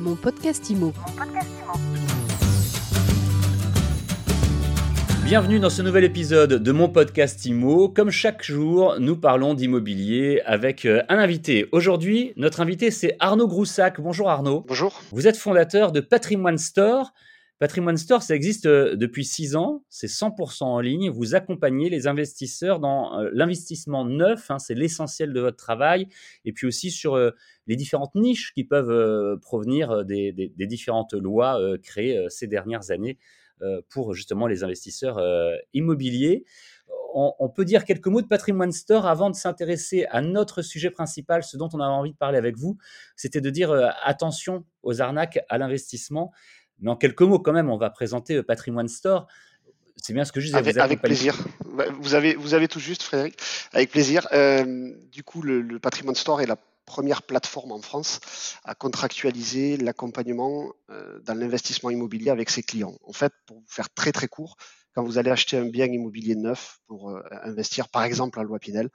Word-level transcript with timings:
Mon 0.00 0.16
podcast 0.16 0.70
IMO. 0.70 0.94
Bienvenue 5.24 5.60
dans 5.60 5.68
ce 5.68 5.82
nouvel 5.82 6.04
épisode 6.04 6.54
de 6.54 6.72
mon 6.72 6.88
podcast 6.88 7.44
IMO. 7.44 7.90
Comme 7.90 8.10
chaque 8.10 8.42
jour, 8.42 8.96
nous 8.98 9.14
parlons 9.16 9.52
d'immobilier 9.52 10.40
avec 10.46 10.86
euh, 10.86 11.02
un 11.10 11.18
invité. 11.18 11.68
Aujourd'hui, 11.72 12.32
notre 12.36 12.62
invité, 12.62 12.90
c'est 12.90 13.16
Arnaud 13.20 13.46
Groussac. 13.46 14.00
Bonjour 14.00 14.30
Arnaud. 14.30 14.64
Bonjour. 14.66 15.02
Vous 15.12 15.28
êtes 15.28 15.36
fondateur 15.36 15.92
de 15.92 16.00
Patrimoine 16.00 16.56
Store. 16.56 17.12
Patrimoine 17.60 17.98
Store, 17.98 18.22
ça 18.22 18.34
existe 18.34 18.64
euh, 18.64 18.96
depuis 18.96 19.22
six 19.22 19.54
ans, 19.54 19.84
c'est 19.90 20.06
100% 20.06 20.64
en 20.64 20.80
ligne. 20.80 21.10
Vous 21.10 21.34
accompagnez 21.34 21.90
les 21.90 22.06
investisseurs 22.06 22.80
dans 22.80 23.20
euh, 23.20 23.28
l'investissement 23.34 24.06
neuf, 24.06 24.50
hein, 24.50 24.58
c'est 24.58 24.72
l'essentiel 24.72 25.34
de 25.34 25.40
votre 25.40 25.58
travail, 25.58 26.08
et 26.46 26.54
puis 26.54 26.66
aussi 26.66 26.90
sur 26.90 27.16
euh, 27.16 27.32
les 27.66 27.76
différentes 27.76 28.14
niches 28.14 28.54
qui 28.54 28.64
peuvent 28.64 29.38
provenir 29.40 30.06
des, 30.06 30.32
différentes 30.58 31.12
lois 31.12 31.60
créées 31.82 32.26
ces 32.28 32.46
dernières 32.48 32.90
années 32.90 33.18
pour 33.90 34.14
justement 34.14 34.48
les 34.48 34.64
investisseurs 34.64 35.20
immobiliers. 35.72 36.44
On, 37.14 37.32
on, 37.38 37.48
peut 37.48 37.64
dire 37.64 37.84
quelques 37.84 38.08
mots 38.08 38.22
de 38.22 38.26
Patrimoine 38.26 38.72
Store 38.72 39.06
avant 39.06 39.30
de 39.30 39.36
s'intéresser 39.36 40.06
à 40.06 40.20
notre 40.20 40.62
sujet 40.62 40.90
principal, 40.90 41.44
ce 41.44 41.56
dont 41.56 41.68
on 41.72 41.78
avait 41.78 41.92
envie 41.92 42.12
de 42.12 42.16
parler 42.16 42.38
avec 42.38 42.56
vous, 42.56 42.76
c'était 43.14 43.40
de 43.40 43.50
dire 43.50 43.72
attention 44.02 44.64
aux 44.82 45.00
arnaques 45.00 45.38
à 45.48 45.58
l'investissement. 45.58 46.32
Mais 46.80 46.90
en 46.90 46.96
quelques 46.96 47.22
mots, 47.22 47.38
quand 47.38 47.52
même, 47.52 47.70
on 47.70 47.76
va 47.76 47.90
présenter 47.90 48.36
euh, 48.36 48.42
Patrimoine 48.42 48.88
Store. 48.88 49.26
C'est 49.96 50.12
bien 50.12 50.24
ce 50.24 50.32
que 50.32 50.40
je 50.40 50.46
disais. 50.46 50.58
Avec, 50.58 50.76
avec 50.78 51.02
plaisir. 51.02 51.36
Vous 52.00 52.14
avez, 52.14 52.34
vous 52.34 52.54
avez 52.54 52.68
tout 52.68 52.80
juste, 52.80 53.02
Frédéric. 53.02 53.36
Avec 53.72 53.90
plaisir. 53.90 54.26
Euh, 54.32 54.94
du 55.12 55.22
coup, 55.22 55.42
le, 55.42 55.78
Patrimoine 55.78 56.14
Store 56.14 56.40
est 56.40 56.46
la 56.46 56.56
première 56.86 57.22
plateforme 57.22 57.72
en 57.72 57.82
France 57.82 58.20
à 58.64 58.74
contractualiser 58.74 59.76
l'accompagnement 59.76 60.72
euh, 60.90 61.20
dans 61.20 61.34
l'investissement 61.34 61.90
immobilier 61.90 62.30
avec 62.30 62.50
ses 62.50 62.62
clients. 62.62 62.96
En 63.04 63.12
fait, 63.12 63.32
pour 63.46 63.58
vous 63.58 63.68
faire 63.68 63.90
très 63.90 64.10
très 64.10 64.26
court, 64.26 64.56
quand 64.94 65.04
vous 65.04 65.18
allez 65.18 65.30
acheter 65.30 65.56
un 65.56 65.66
bien 65.66 65.86
immobilier 65.86 66.34
neuf 66.34 66.80
pour 66.88 67.16
investir, 67.44 67.88
par 67.88 68.02
exemple 68.02 68.40
en 68.40 68.42
loi 68.42 68.58
Pinel, 68.58 68.88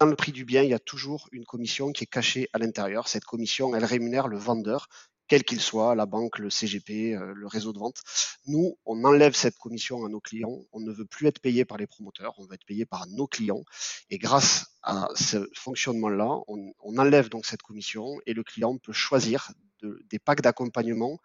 dans 0.00 0.06
le 0.06 0.16
prix 0.16 0.32
du 0.32 0.46
bien, 0.46 0.62
il 0.62 0.70
y 0.70 0.74
a 0.74 0.78
toujours 0.78 1.28
une 1.30 1.44
commission 1.44 1.92
qui 1.92 2.04
est 2.04 2.06
cachée 2.06 2.48
à 2.54 2.58
l'intérieur. 2.58 3.06
Cette 3.06 3.24
commission, 3.24 3.74
elle 3.76 3.84
rémunère 3.84 4.28
le 4.28 4.38
vendeur 4.38 4.88
quel 5.30 5.44
qu'il 5.44 5.60
soit, 5.60 5.94
la 5.94 6.06
banque, 6.06 6.40
le 6.40 6.50
CGP, 6.50 7.14
euh, 7.14 7.32
le 7.36 7.46
réseau 7.46 7.72
de 7.72 7.78
vente. 7.78 8.02
Nous, 8.46 8.76
on 8.84 9.04
enlève 9.04 9.32
cette 9.32 9.56
commission 9.58 10.04
à 10.04 10.08
nos 10.08 10.18
clients. 10.18 10.58
On 10.72 10.80
ne 10.80 10.90
veut 10.90 11.04
plus 11.04 11.28
être 11.28 11.38
payé 11.38 11.64
par 11.64 11.78
les 11.78 11.86
promoteurs, 11.86 12.34
on 12.38 12.46
veut 12.46 12.54
être 12.54 12.66
payé 12.66 12.84
par 12.84 13.06
nos 13.06 13.28
clients. 13.28 13.62
Et 14.10 14.18
grâce 14.18 14.66
à 14.82 15.08
ce 15.14 15.48
fonctionnement-là, 15.54 16.40
on, 16.48 16.98
enlève 16.98 17.28
donc 17.28 17.46
cette 17.46 17.62
commission 17.62 18.20
et 18.26 18.34
le 18.34 18.42
client 18.42 18.76
peut 18.76 18.92
choisir 18.92 19.52
des 19.82 20.18
packs 20.18 20.40
d'accompagnement 20.40 21.20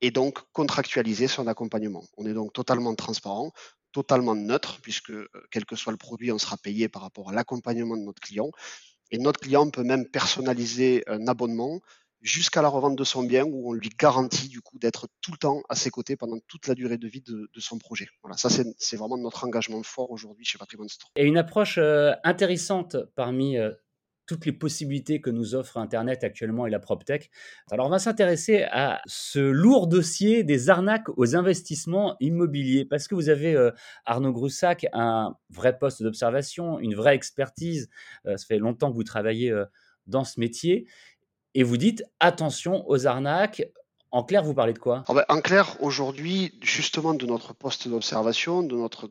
et 0.00 0.10
donc 0.10 0.38
contractualiser 0.52 1.28
son 1.28 1.46
accompagnement. 1.46 2.04
On 2.16 2.24
est 2.24 2.32
donc 2.32 2.54
totalement 2.54 2.94
transparent, 2.94 3.52
totalement 3.92 4.34
neutre, 4.34 4.80
puisque 4.80 5.10
euh, 5.10 5.28
quel 5.50 5.66
que 5.66 5.76
soit 5.76 5.92
le 5.92 5.98
produit, 5.98 6.32
on 6.32 6.38
sera 6.38 6.56
payé 6.56 6.88
par 6.88 7.02
rapport 7.02 7.28
à 7.28 7.32
l'accompagnement 7.34 7.98
de 7.98 8.02
notre 8.02 8.22
client. 8.22 8.50
Et 9.10 9.18
notre 9.18 9.40
client 9.40 9.68
peut 9.68 9.84
même 9.84 10.08
personnaliser 10.08 11.04
un 11.06 11.28
abonnement 11.28 11.82
jusqu'à 12.22 12.62
la 12.62 12.68
revente 12.68 12.96
de 12.96 13.04
son 13.04 13.24
bien 13.24 13.44
où 13.44 13.70
on 13.70 13.72
lui 13.72 13.90
garantit 13.98 14.48
du 14.48 14.60
coup 14.60 14.78
d'être 14.78 15.08
tout 15.20 15.32
le 15.32 15.38
temps 15.38 15.62
à 15.68 15.74
ses 15.74 15.90
côtés 15.90 16.16
pendant 16.16 16.38
toute 16.46 16.68
la 16.68 16.74
durée 16.74 16.96
de 16.96 17.08
vie 17.08 17.20
de, 17.20 17.48
son 17.58 17.78
projet. 17.78 18.08
Voilà, 18.22 18.36
ça 18.36 18.48
c'est 18.50 18.96
vraiment 18.96 19.18
notre 19.18 19.44
engagement 19.44 19.82
fort 19.82 20.10
aujourd'hui 20.10 20.44
chez 20.44 20.58
Patrimoine 20.58 20.88
Store. 20.88 21.10
Et 21.16 21.24
une 21.24 21.36
approche 21.36 21.78
euh, 21.78 22.12
intéressante 22.24 22.96
parmi 23.16 23.56
euh, 23.56 23.72
toutes 24.26 24.46
les 24.46 24.52
possibilités 24.52 25.20
que 25.20 25.30
nous 25.30 25.54
offre 25.54 25.76
Internet 25.78 26.22
actuellement 26.22 26.66
et 26.66 26.70
la 26.70 26.78
PropTech. 26.78 27.30
Alors 27.70 27.86
on 27.86 27.90
va 27.90 27.98
s'intéresser 27.98 28.62
à 28.70 29.00
ce 29.06 29.40
lourd 29.40 29.88
dossier 29.88 30.44
des 30.44 30.70
arnaques 30.70 31.08
aux 31.16 31.34
investissements 31.34 32.16
immobiliers 32.20 32.84
parce 32.84 33.08
que 33.08 33.16
vous 33.16 33.28
avez 33.28 33.54
euh, 33.54 33.72
Arnaud 34.04 34.32
Groussac 34.32 34.86
un 34.92 35.36
vrai 35.50 35.76
poste 35.76 36.02
d'observation, 36.02 36.78
une 36.78 36.94
vraie 36.94 37.16
expertise. 37.16 37.88
ça 38.24 38.36
fait 38.38 38.58
longtemps 38.58 38.90
que 38.90 38.96
vous 38.96 39.04
travaillez 39.04 39.52
dans 40.06 40.24
ce 40.24 40.40
métier 40.40 40.86
et 41.54 41.62
vous 41.62 41.76
dites 41.76 42.04
attention 42.20 42.88
aux 42.88 43.06
arnaques. 43.06 43.62
En 44.10 44.22
clair, 44.22 44.42
vous 44.44 44.52
parlez 44.52 44.74
de 44.74 44.78
quoi? 44.78 45.04
Ah 45.08 45.14
ben, 45.14 45.24
En 45.30 45.40
clair, 45.40 45.76
aujourd'hui, 45.80 46.58
justement, 46.60 47.14
de 47.14 47.24
notre 47.24 47.54
poste 47.54 47.88
d'observation, 47.88 48.62
de 48.62 48.76
notre, 48.76 49.10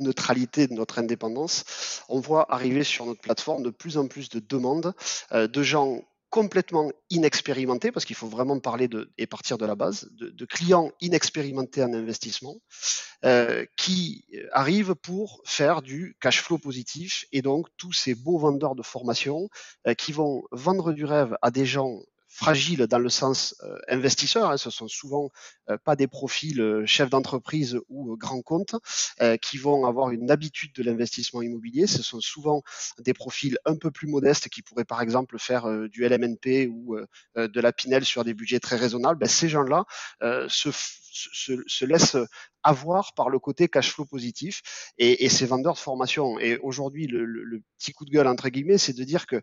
neutralité, 0.00 0.66
de 0.66 0.74
notre 0.74 0.98
indépendance, 0.98 2.02
on 2.08 2.18
voit 2.18 2.52
arriver 2.52 2.82
sur 2.82 3.06
notre 3.06 3.20
plateforme 3.20 3.62
de 3.62 3.70
plus 3.70 3.96
en 3.96 4.08
plus 4.08 4.28
de 4.28 4.40
demandes 4.40 4.92
euh, 5.30 5.46
de 5.46 5.62
gens 5.62 6.02
complètement 6.30 6.90
inexpérimentés, 7.10 7.90
parce 7.90 8.06
qu'il 8.06 8.16
faut 8.16 8.28
vraiment 8.28 8.58
parler 8.60 8.88
de, 8.88 9.10
et 9.18 9.26
partir 9.26 9.58
de 9.58 9.66
la 9.66 9.74
base, 9.74 10.08
de, 10.12 10.44
clients 10.46 10.92
inexpérimentés 11.00 11.82
en 11.82 11.92
investissement, 11.92 12.56
euh, 13.24 13.66
qui 13.76 14.24
arrivent 14.52 14.94
pour 14.94 15.42
faire 15.44 15.82
du 15.82 16.16
cash 16.20 16.40
flow 16.42 16.58
positif, 16.58 17.24
et 17.32 17.42
donc 17.42 17.66
tous 17.76 17.92
ces 17.92 18.14
beaux 18.14 18.38
vendeurs 18.38 18.76
de 18.76 18.82
formation 18.82 19.48
euh, 19.86 19.94
qui 19.94 20.12
vont 20.12 20.44
vendre 20.52 20.92
du 20.92 21.04
rêve 21.04 21.36
à 21.42 21.50
des 21.50 21.66
gens 21.66 22.00
fragiles 22.30 22.86
dans 22.86 22.98
le 22.98 23.08
sens 23.08 23.56
euh, 23.64 23.76
investisseur. 23.88 24.50
Hein, 24.50 24.56
ce 24.56 24.70
sont 24.70 24.88
souvent 24.88 25.30
euh, 25.68 25.76
pas 25.84 25.96
des 25.96 26.06
profils 26.06 26.60
euh, 26.60 26.86
chefs 26.86 27.10
d'entreprise 27.10 27.78
ou 27.88 28.16
grands 28.16 28.42
comptes 28.42 28.76
qui 29.42 29.58
vont 29.58 29.84
avoir 29.86 30.10
une 30.10 30.30
habitude 30.30 30.72
de 30.74 30.82
l'investissement 30.82 31.42
immobilier. 31.42 31.86
Ce 31.86 32.02
sont 32.02 32.20
souvent 32.20 32.62
des 32.98 33.12
profils 33.12 33.58
un 33.64 33.76
peu 33.76 33.90
plus 33.90 34.08
modestes 34.08 34.48
qui 34.48 34.62
pourraient 34.62 34.84
par 34.84 35.02
exemple 35.02 35.38
faire 35.38 35.68
du 35.88 36.06
LMNP 36.06 36.68
ou 36.68 36.96
de 37.36 37.60
la 37.60 37.72
Pinel 37.72 38.04
sur 38.04 38.24
des 38.24 38.34
budgets 38.34 38.60
très 38.60 38.76
raisonnables. 38.76 39.18
Ben, 39.18 39.28
ces 39.28 39.48
gens-là 39.48 39.84
se, 40.48 40.70
se, 40.72 41.52
se, 41.66 41.84
laissent 41.84 42.16
avoir 42.62 43.12
par 43.14 43.28
le 43.28 43.38
côté 43.38 43.68
cash 43.68 43.92
flow 43.92 44.04
positif 44.04 44.62
et, 44.98 45.28
ces 45.28 45.46
vendeurs 45.46 45.74
de 45.74 45.78
formation. 45.78 46.38
Et 46.38 46.56
aujourd'hui, 46.58 47.06
le, 47.06 47.62
petit 47.78 47.92
coup 47.92 48.04
de 48.04 48.10
gueule 48.10 48.28
entre 48.28 48.48
guillemets, 48.48 48.78
c'est 48.78 48.96
de 48.96 49.04
dire 49.04 49.26
que 49.26 49.42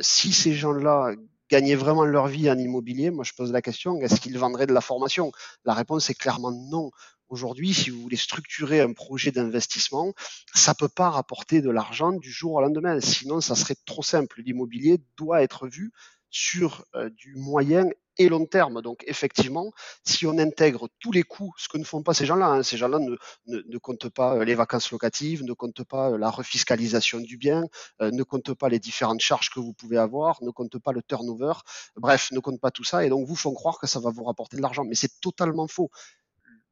si 0.00 0.32
ces 0.32 0.54
gens-là 0.54 1.14
gagner 1.50 1.74
vraiment 1.74 2.04
leur 2.04 2.26
vie 2.26 2.50
en 2.50 2.58
immobilier, 2.58 3.10
moi 3.10 3.24
je 3.24 3.32
pose 3.32 3.52
la 3.52 3.62
question, 3.62 4.00
est-ce 4.00 4.20
qu'ils 4.20 4.38
vendraient 4.38 4.66
de 4.66 4.72
la 4.72 4.80
formation? 4.80 5.32
La 5.64 5.74
réponse 5.74 6.10
est 6.10 6.14
clairement 6.14 6.52
non. 6.52 6.90
Aujourd'hui, 7.28 7.74
si 7.74 7.90
vous 7.90 8.00
voulez 8.00 8.16
structurer 8.16 8.80
un 8.80 8.92
projet 8.92 9.32
d'investissement, 9.32 10.12
ça 10.54 10.74
peut 10.74 10.88
pas 10.88 11.10
rapporter 11.10 11.60
de 11.60 11.70
l'argent 11.70 12.12
du 12.12 12.30
jour 12.30 12.54
au 12.54 12.60
lendemain. 12.60 13.00
Sinon, 13.00 13.40
ça 13.40 13.56
serait 13.56 13.74
trop 13.84 14.04
simple. 14.04 14.42
L'immobilier 14.42 15.00
doit 15.16 15.42
être 15.42 15.66
vu 15.66 15.92
sur 16.36 16.84
euh, 16.94 17.08
du 17.08 17.34
moyen 17.34 17.88
et 18.18 18.28
long 18.28 18.44
terme. 18.44 18.82
Donc 18.82 19.02
effectivement, 19.06 19.72
si 20.04 20.26
on 20.26 20.38
intègre 20.38 20.88
tous 21.00 21.12
les 21.12 21.22
coûts, 21.22 21.54
ce 21.56 21.68
que 21.68 21.78
ne 21.78 21.84
font 21.84 22.02
pas 22.02 22.12
ces 22.12 22.26
gens-là, 22.26 22.48
hein, 22.48 22.62
ces 22.62 22.76
gens-là 22.76 22.98
ne, 22.98 23.16
ne, 23.46 23.78
comptent 23.78 24.10
pas 24.10 24.36
euh, 24.36 24.44
les 24.44 24.54
vacances 24.54 24.90
locatives, 24.90 25.44
ne 25.44 25.54
comptent 25.54 25.84
pas 25.84 26.10
euh, 26.10 26.18
la 26.18 26.30
refiscalisation 26.30 27.20
du 27.20 27.38
bien, 27.38 27.64
ne 28.00 28.22
comptent 28.22 28.54
pas 28.54 28.68
les 28.68 28.78
différentes 28.78 29.20
charges 29.20 29.50
que 29.50 29.60
vous 29.60 29.72
pouvez 29.72 29.96
avoir, 29.96 30.42
ne 30.42 30.50
comptent 30.50 30.78
pas 30.78 30.92
le 30.92 31.02
turnover, 31.02 31.54
bref, 31.96 32.30
ne 32.32 32.40
comptent 32.40 32.60
pas 32.60 32.70
tout 32.70 32.84
ça, 32.84 33.04
et 33.04 33.08
donc 33.08 33.26
vous 33.26 33.36
font 33.36 33.54
croire 33.54 33.78
que 33.78 33.86
ça 33.86 34.00
va 34.00 34.10
vous 34.10 34.24
rapporter 34.24 34.56
de 34.56 34.62
l'argent. 34.62 34.84
Mais 34.84 34.94
c'est 34.94 35.20
totalement 35.20 35.68
faux. 35.68 35.90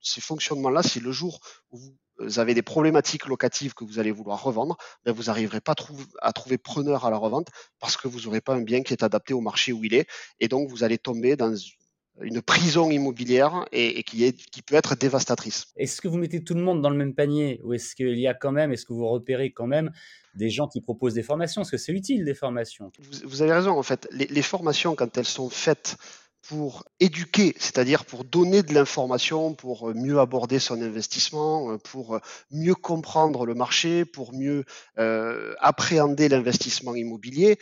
Ces 0.05 0.21
fonctionnements-là, 0.21 0.85
si 0.85 1.01
le 1.01 1.11
jour 1.11 1.41
où 1.73 1.79
vous 1.79 1.97
vous 2.19 2.39
avez 2.39 2.55
des 2.55 2.63
problématiques 2.63 3.27
locatives 3.27 3.75
que 3.75 3.85
vous 3.85 3.99
allez 3.99 4.13
vouloir 4.13 4.43
revendre, 4.43 4.77
ben 5.05 5.13
vous 5.13 5.25
n'arriverez 5.25 5.61
pas 5.61 5.75
à 6.23 6.33
trouver 6.33 6.59
preneur 6.59 7.05
à 7.05 7.11
la 7.11 7.17
revente 7.17 7.49
parce 7.81 7.97
que 7.97 8.09
vous 8.09 8.23
n'aurez 8.23 8.41
pas 8.41 8.55
un 8.55 8.63
bien 8.63 8.83
qui 8.83 8.93
est 8.93 9.03
adapté 9.03 9.35
au 9.35 9.41
marché 9.41 9.73
où 9.73 9.85
il 9.85 9.95
est. 9.95 10.07
Et 10.41 10.49
donc, 10.49 10.69
vous 10.69 10.85
allez 10.85 10.99
tomber 10.99 11.37
dans 11.37 11.55
une 12.21 12.41
prison 12.41 12.91
immobilière 12.91 13.65
et, 13.73 14.05
qui, 14.05 14.23
est, 14.23 14.33
qui 14.33 14.63
peut 14.63 14.77
être 14.77 14.95
dévastatrice. 14.95 15.67
Est-ce 15.77 16.01
que 16.01 16.07
vous 16.07 16.17
mettez 16.17 16.45
tout 16.45 16.55
le 16.55 16.63
monde 16.63 16.81
dans 16.81 16.91
le 16.91 16.97
même 16.97 17.15
panier 17.15 17.61
ou 17.65 17.73
est-ce 17.73 17.97
qu'il 17.97 18.17
y 18.21 18.29
a 18.29 18.35
quand 18.35 18.53
même, 18.53 18.73
est-ce 18.73 18.87
que 18.87 18.93
vous 18.93 19.09
repérez 19.09 19.51
quand 19.51 19.67
même 19.67 19.91
des 20.37 20.49
gens 20.49 20.69
qui 20.69 20.81
proposent 20.81 21.15
des 21.15 21.25
formations? 21.25 21.63
Est-ce 21.63 21.73
que 21.73 21.77
c'est 21.77 21.93
utile 21.93 22.25
des 22.25 22.35
formations? 22.35 22.93
Vous, 23.25 23.43
avez 23.43 23.53
raison, 23.53 23.77
en 23.77 23.83
fait. 23.83 24.07
les 24.13 24.43
formations, 24.43 24.95
quand 24.95 25.19
elles 25.19 25.25
sont 25.25 25.51
faites 25.51 25.97
pour 26.49 26.85
éduquer, 27.01 27.55
c'est-à-dire 27.59 28.05
pour 28.05 28.25
donner 28.25 28.63
de 28.63 28.75
l'information, 28.75 29.55
pour 29.55 29.91
euh, 29.91 29.95
mieux 29.95 30.19
aborder 30.19 30.59
son 30.59 30.81
investissement, 30.83 31.73
euh, 31.73 31.79
pour 31.79 32.17
euh, 32.17 32.19
mieux 32.51 32.75
comprendre 32.75 33.47
le 33.47 33.55
marché, 33.55 34.05
pour 34.05 34.35
mieux 34.35 34.65
appréhender 35.61 36.29
l'investissement 36.29 36.95
immobilier. 36.95 37.59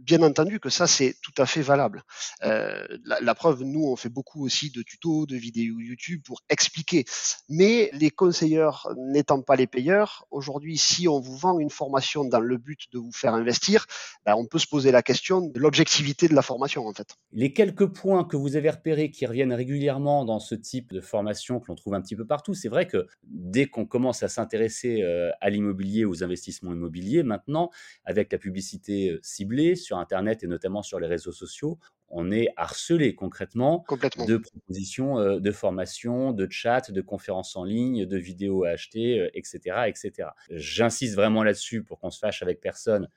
bien 0.00 0.22
entendu 0.22 0.60
que 0.60 0.70
ça, 0.70 0.86
c'est 0.86 1.16
tout 1.22 1.32
à 1.38 1.46
fait 1.46 1.62
valable. 1.62 2.04
La, 2.42 3.20
la, 3.20 3.34
preuve, 3.34 3.62
nous, 3.62 3.84
on 3.84 3.96
fait 3.96 4.08
beaucoup 4.08 4.44
aussi 4.44 4.70
de 4.70 4.82
tutos, 4.82 5.26
de 5.26 5.36
vidéos 5.36 5.78
YouTube 5.78 6.22
pour 6.24 6.42
expliquer. 6.48 7.04
Mais 7.48 7.90
les 7.92 8.10
conseilleurs 8.10 8.88
n'étant 8.96 9.42
pas 9.42 9.56
les 9.56 9.66
payeurs, 9.66 10.26
aujourd'hui, 10.30 10.76
si 10.78 11.08
on 11.08 11.20
vous 11.20 11.36
vend 11.36 11.58
une 11.58 11.70
formation 11.70 12.24
dans 12.24 12.40
le 12.40 12.56
but 12.58 12.80
de 12.92 12.98
vous 12.98 13.12
faire 13.12 13.34
investir, 13.34 13.86
ben, 14.24 14.34
on 14.34 14.46
peut 14.46 14.58
se 14.58 14.66
poser 14.66 14.90
la 14.90 15.02
question 15.02 15.40
de 15.40 15.58
l'objectivité 15.58 16.28
de 16.28 16.34
la 16.34 16.42
formation, 16.42 16.86
en 16.86 16.92
fait. 16.92 17.16
Les 17.32 17.52
quelques 17.52 17.86
points 17.86 18.15
que 18.24 18.36
vous 18.36 18.56
avez 18.56 18.70
repérés 18.70 19.10
qui 19.10 19.26
reviennent 19.26 19.52
régulièrement 19.52 20.24
dans 20.24 20.38
ce 20.38 20.54
type 20.54 20.92
de 20.92 21.00
formation 21.00 21.60
que 21.60 21.66
l'on 21.68 21.74
trouve 21.74 21.94
un 21.94 22.00
petit 22.00 22.16
peu 22.16 22.26
partout, 22.26 22.54
c'est 22.54 22.68
vrai 22.68 22.86
que 22.86 23.06
dès 23.24 23.66
qu'on 23.66 23.86
commence 23.86 24.22
à 24.22 24.28
s'intéresser 24.28 25.02
euh, 25.02 25.30
à 25.40 25.50
l'immobilier, 25.50 26.04
aux 26.04 26.22
investissements 26.22 26.72
immobiliers, 26.72 27.22
maintenant, 27.22 27.70
avec 28.04 28.32
la 28.32 28.38
publicité 28.38 29.10
euh, 29.10 29.20
ciblée 29.22 29.76
sur 29.76 29.98
Internet 29.98 30.42
et 30.44 30.46
notamment 30.46 30.82
sur 30.82 31.00
les 31.00 31.06
réseaux 31.06 31.32
sociaux, 31.32 31.78
on 32.08 32.30
est 32.30 32.48
harcelé 32.56 33.14
concrètement 33.16 33.84
de 34.26 34.36
propositions 34.36 35.18
euh, 35.18 35.40
de 35.40 35.50
formation, 35.50 36.32
de 36.32 36.46
chat, 36.50 36.90
de 36.90 37.00
conférences 37.00 37.56
en 37.56 37.64
ligne, 37.64 38.06
de 38.06 38.16
vidéos 38.16 38.64
à 38.64 38.70
acheter, 38.70 39.28
etc., 39.34 39.58
etc. 39.86 40.28
J'insiste 40.50 41.14
vraiment 41.16 41.42
là-dessus 41.42 41.82
pour 41.82 41.98
qu'on 41.98 42.10
se 42.10 42.18
fâche 42.18 42.42
avec 42.42 42.60
personne. 42.60 43.08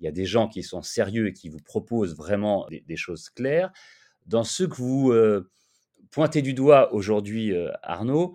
Il 0.00 0.04
y 0.04 0.08
a 0.08 0.12
des 0.12 0.26
gens 0.26 0.48
qui 0.48 0.62
sont 0.62 0.82
sérieux 0.82 1.28
et 1.28 1.32
qui 1.32 1.48
vous 1.48 1.60
proposent 1.60 2.16
vraiment 2.16 2.66
des, 2.68 2.96
choses 2.96 3.30
claires. 3.30 3.72
Dans 4.26 4.44
ceux 4.44 4.66
que 4.66 4.76
vous 4.76 5.12
euh, 5.12 5.50
pointez 6.10 6.42
du 6.42 6.54
doigt 6.54 6.92
aujourd'hui, 6.94 7.52
euh, 7.52 7.70
Arnaud, 7.82 8.34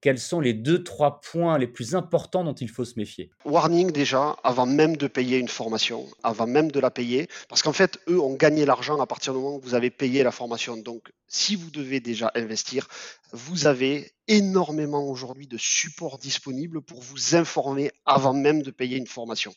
quels 0.00 0.18
sont 0.20 0.38
les 0.38 0.52
deux, 0.52 0.84
trois 0.84 1.20
points 1.20 1.58
les 1.58 1.66
plus 1.66 1.94
importants 1.96 2.44
dont 2.44 2.54
il 2.54 2.68
faut 2.68 2.84
se 2.84 2.96
méfier? 2.96 3.30
Warning 3.44 3.90
déjà, 3.90 4.36
avant 4.44 4.66
même 4.66 4.96
de 4.96 5.08
payer 5.08 5.38
une 5.38 5.48
formation, 5.48 6.06
avant 6.22 6.46
même 6.46 6.70
de 6.70 6.78
la 6.78 6.90
payer, 6.90 7.26
parce 7.48 7.62
qu'en 7.62 7.72
fait, 7.72 7.98
eux 8.08 8.20
ont 8.20 8.34
gagné 8.34 8.66
l'argent 8.66 9.00
à 9.00 9.06
partir 9.06 9.32
du 9.32 9.40
moment 9.40 9.56
où 9.56 9.60
vous 9.60 9.74
avez 9.74 9.90
payé 9.90 10.22
la 10.22 10.30
formation. 10.30 10.76
Donc, 10.76 11.10
si 11.26 11.56
vous 11.56 11.70
devez 11.70 11.98
déjà 11.98 12.30
investir, 12.36 12.86
vous 13.32 13.66
avez 13.66 14.12
énormément 14.28 15.08
aujourd'hui 15.08 15.46
de 15.46 15.56
supports 15.58 16.18
disponibles 16.18 16.82
pour 16.82 17.00
vous 17.00 17.36
informer 17.36 17.90
avant 18.04 18.32
même 18.32 18.62
de 18.62 18.70
payer 18.70 18.96
une 18.96 19.06
formation. 19.06 19.54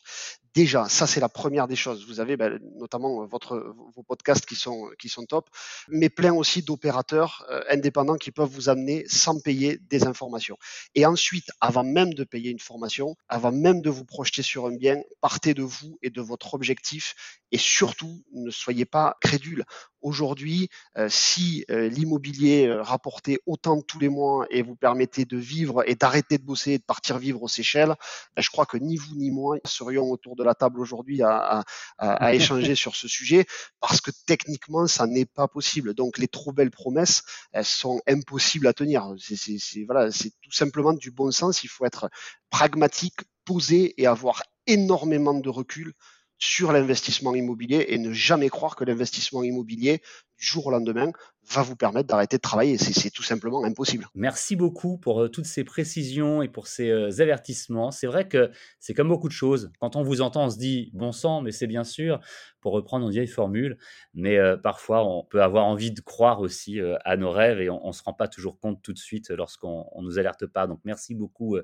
Déjà, 0.54 0.88
ça 0.88 1.06
c'est 1.06 1.20
la 1.20 1.28
première 1.28 1.68
des 1.68 1.76
choses. 1.76 2.06
Vous 2.06 2.18
avez 2.18 2.36
ben, 2.36 2.58
notamment 2.76 3.24
votre, 3.26 3.74
vos 3.94 4.02
podcasts 4.02 4.46
qui 4.46 4.56
sont, 4.56 4.90
qui 4.98 5.08
sont 5.08 5.24
top, 5.24 5.48
mais 5.88 6.08
plein 6.08 6.34
aussi 6.34 6.62
d'opérateurs 6.62 7.46
euh, 7.50 7.62
indépendants 7.70 8.16
qui 8.16 8.32
peuvent 8.32 8.50
vous 8.50 8.68
amener 8.68 9.04
sans 9.06 9.38
payer 9.40 9.78
des 9.88 10.04
informations. 10.04 10.56
Et 10.96 11.06
ensuite, 11.06 11.50
avant 11.60 11.84
même 11.84 12.14
de 12.14 12.24
payer 12.24 12.50
une 12.50 12.58
formation, 12.58 13.14
avant 13.28 13.52
même 13.52 13.80
de 13.80 13.90
vous 13.90 14.04
projeter 14.04 14.42
sur 14.42 14.66
un 14.66 14.74
bien, 14.74 15.00
partez 15.20 15.54
de 15.54 15.62
vous 15.62 15.98
et 16.02 16.10
de 16.10 16.20
votre 16.20 16.54
objectif 16.54 17.14
et 17.52 17.58
surtout 17.58 18.24
ne 18.32 18.50
soyez 18.50 18.84
pas 18.84 19.16
crédule. 19.20 19.64
Aujourd'hui, 20.02 20.68
euh, 20.96 21.08
si 21.10 21.64
euh, 21.70 21.88
l'immobilier 21.88 22.66
euh, 22.66 22.82
rapportait 22.82 23.38
autant 23.44 23.82
tous 23.82 23.98
les 23.98 24.08
mois 24.08 24.46
et 24.50 24.62
vous 24.62 24.74
permettait 24.74 25.26
de 25.26 25.36
vivre 25.36 25.82
et 25.86 25.94
d'arrêter 25.94 26.38
de 26.38 26.42
bosser 26.42 26.72
et 26.72 26.78
de 26.78 26.82
partir 26.82 27.18
vivre 27.18 27.42
aux 27.42 27.48
Seychelles, 27.48 27.94
ben, 28.34 28.42
je 28.42 28.48
crois 28.50 28.64
que 28.64 28.78
ni 28.78 28.96
vous 28.96 29.14
ni 29.14 29.30
moi 29.30 29.58
serions 29.64 30.10
autour 30.10 30.36
de 30.36 30.44
la 30.44 30.54
table 30.54 30.80
aujourd'hui 30.80 31.22
à, 31.22 31.64
échanger 32.32 32.74
sur 32.74 32.96
ce 32.96 33.08
sujet 33.08 33.44
parce 33.80 34.00
que 34.00 34.10
techniquement, 34.26 34.86
ça 34.86 35.06
n'est 35.06 35.26
pas 35.26 35.48
possible. 35.48 35.94
Donc, 35.94 36.18
les 36.18 36.28
trop 36.28 36.52
belles 36.52 36.70
promesses, 36.70 37.22
elles 37.52 37.64
sont 37.64 38.00
impossibles 38.08 38.66
à 38.66 38.72
tenir. 38.72 39.14
C'est 39.18 39.84
voilà, 39.84 40.10
tout 40.10 40.52
simplement 40.52 40.94
du 40.94 41.10
bon 41.10 41.30
sens. 41.30 41.62
Il 41.62 41.68
faut 41.68 41.84
être 41.84 42.08
pragmatique, 42.48 43.20
posé 43.44 44.00
et 44.00 44.06
avoir 44.06 44.42
énormément 44.66 45.34
de 45.34 45.48
recul 45.48 45.94
sur 46.40 46.72
l'investissement 46.72 47.34
immobilier 47.34 47.86
et 47.88 47.98
ne 47.98 48.12
jamais 48.12 48.48
croire 48.48 48.74
que 48.74 48.84
l'investissement 48.84 49.44
immobilier 49.44 50.02
du 50.38 50.46
jour 50.46 50.66
au 50.66 50.70
lendemain 50.70 51.12
va 51.52 51.62
vous 51.62 51.76
permettre 51.76 52.08
d'arrêter 52.08 52.36
de 52.36 52.40
travailler. 52.40 52.78
C'est 52.78 53.10
tout 53.10 53.22
simplement 53.22 53.64
impossible. 53.64 54.06
Merci 54.14 54.54
beaucoup 54.56 54.98
pour 54.98 55.22
euh, 55.22 55.28
toutes 55.28 55.46
ces 55.46 55.64
précisions 55.64 56.42
et 56.42 56.48
pour 56.48 56.66
ces 56.66 56.90
euh, 56.90 57.20
avertissements. 57.20 57.90
C'est 57.90 58.06
vrai 58.06 58.28
que 58.28 58.50
c'est 58.78 58.94
comme 58.94 59.08
beaucoup 59.08 59.28
de 59.28 59.32
choses. 59.32 59.72
Quand 59.80 59.96
on 59.96 60.02
vous 60.02 60.20
entend, 60.20 60.44
on 60.44 60.50
se 60.50 60.58
dit 60.58 60.90
bon 60.94 61.12
sang, 61.12 61.42
mais 61.42 61.50
c'est 61.50 61.66
bien 61.66 61.82
sûr, 61.82 62.20
pour 62.60 62.72
reprendre 62.72 63.06
une 63.06 63.12
vieille 63.12 63.26
formule. 63.26 63.78
Mais 64.14 64.38
euh, 64.38 64.56
parfois, 64.56 65.04
on 65.04 65.24
peut 65.24 65.42
avoir 65.42 65.66
envie 65.66 65.90
de 65.90 66.00
croire 66.00 66.40
aussi 66.40 66.78
à 67.04 67.16
nos 67.16 67.30
rêves 67.30 67.60
et 67.60 67.68
on 67.68 67.88
ne 67.88 67.92
se 67.92 68.02
rend 68.02 68.12
pas 68.12 68.28
toujours 68.28 68.58
compte 68.58 68.80
tout 68.82 68.92
de 68.92 68.98
suite 68.98 69.30
lorsqu'on 69.30 69.86
ne 69.96 70.02
nous 70.02 70.18
alerte 70.18 70.46
pas. 70.46 70.66
Donc 70.66 70.80
merci 70.84 71.14
beaucoup, 71.14 71.56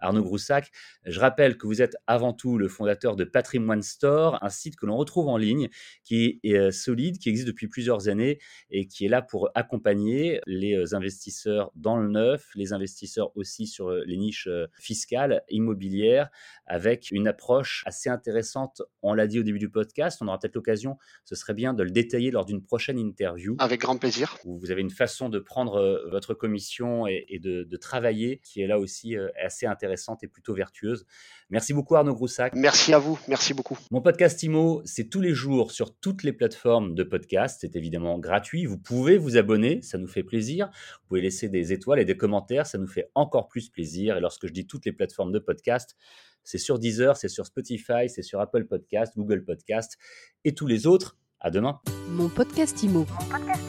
Arnaud 0.00 0.22
Groussac. 0.22 0.70
Je 1.04 1.20
rappelle 1.20 1.56
que 1.56 1.66
vous 1.66 1.80
êtes 1.82 1.96
avant 2.06 2.32
tout 2.32 2.58
le 2.58 2.68
fondateur 2.68 3.16
de 3.16 3.24
Patrimoine 3.24 3.82
Store, 3.82 4.38
un 4.42 4.48
site 4.48 4.76
que 4.76 4.86
l'on 4.86 4.96
retrouve 4.96 5.28
en 5.28 5.36
ligne, 5.36 5.68
qui 6.04 6.40
est 6.42 6.70
solide, 6.70 7.18
qui 7.18 7.28
existe 7.28 7.46
depuis 7.46 7.68
plusieurs 7.68 8.08
années 8.08 8.38
et 8.70 8.86
qui 8.86 9.06
est 9.06 9.08
là 9.08 9.22
pour 9.28 9.50
accompagner 9.54 10.40
les 10.46 10.74
euh, 10.74 10.94
investisseurs 10.94 11.70
dans 11.74 11.96
le 11.96 12.08
neuf, 12.08 12.48
les 12.54 12.72
investisseurs 12.72 13.36
aussi 13.36 13.66
sur 13.66 13.90
euh, 13.90 14.02
les 14.06 14.16
niches 14.16 14.48
euh, 14.48 14.66
fiscales, 14.78 15.42
immobilières, 15.48 16.30
avec 16.66 17.10
une 17.10 17.28
approche 17.28 17.82
assez 17.86 18.10
intéressante. 18.10 18.82
On 19.02 19.14
l'a 19.14 19.26
dit 19.26 19.38
au 19.38 19.42
début 19.42 19.58
du 19.58 19.70
podcast, 19.70 20.18
on 20.20 20.28
aura 20.28 20.38
peut-être 20.38 20.54
l'occasion, 20.54 20.96
ce 21.24 21.34
serait 21.34 21.54
bien 21.54 21.74
de 21.74 21.82
le 21.82 21.90
détailler 21.90 22.30
lors 22.30 22.44
d'une 22.44 22.62
prochaine 22.62 22.98
interview. 22.98 23.56
Avec 23.58 23.80
grand 23.80 23.96
plaisir. 23.98 24.36
vous 24.44 24.70
avez 24.70 24.80
une 24.80 24.90
façon 24.90 25.28
de 25.28 25.38
prendre 25.38 26.08
votre 26.10 26.34
commission 26.34 27.06
et, 27.06 27.38
de, 27.40 27.76
travailler 27.76 28.40
qui 28.42 28.60
est 28.60 28.66
là 28.66 28.78
aussi 28.80 29.14
assez 29.40 29.64
intéressante 29.64 30.24
et 30.24 30.28
plutôt 30.28 30.52
vertueuse. 30.52 31.06
Merci 31.50 31.72
beaucoup 31.72 31.94
Arnaud 31.94 32.14
Groussac. 32.14 32.54
Merci 32.54 32.92
à 32.92 32.98
vous, 32.98 33.18
merci 33.28 33.54
beaucoup. 33.54 33.78
Mon 33.90 34.00
podcast 34.00 34.42
IMO, 34.42 34.82
c'est 34.84 35.08
tous 35.08 35.20
les 35.20 35.32
jours 35.32 35.70
sur 35.70 35.96
toutes 35.96 36.24
les 36.24 36.32
plateformes 36.32 36.94
de 36.94 37.04
podcast. 37.04 37.58
C'est 37.60 37.76
évidemment 37.76 38.18
gratuit. 38.18 38.66
Vous 38.66 38.78
pouvez 38.78 39.17
vous 39.18 39.36
abonner, 39.36 39.82
ça 39.82 39.98
nous 39.98 40.06
fait 40.06 40.22
plaisir. 40.22 40.70
Vous 41.02 41.08
pouvez 41.08 41.20
laisser 41.20 41.48
des 41.48 41.72
étoiles 41.72 42.00
et 42.00 42.04
des 42.04 42.16
commentaires, 42.16 42.66
ça 42.66 42.78
nous 42.78 42.88
fait 42.88 43.10
encore 43.14 43.48
plus 43.48 43.68
plaisir. 43.68 44.16
Et 44.16 44.20
lorsque 44.20 44.46
je 44.46 44.52
dis 44.52 44.66
toutes 44.66 44.86
les 44.86 44.92
plateformes 44.92 45.32
de 45.32 45.38
podcast, 45.38 45.96
c'est 46.44 46.58
sur 46.58 46.78
Deezer, 46.78 47.16
c'est 47.16 47.28
sur 47.28 47.46
Spotify, 47.46 48.08
c'est 48.08 48.22
sur 48.22 48.40
Apple 48.40 48.64
Podcast, 48.64 49.12
Google 49.16 49.44
Podcast 49.44 49.98
et 50.44 50.54
tous 50.54 50.66
les 50.66 50.86
autres. 50.86 51.16
À 51.40 51.50
demain. 51.50 51.80
Mon 52.08 52.28
podcast 52.28 52.82
Mon 52.82 53.04
podcast 53.04 53.42
IMO. 53.44 53.67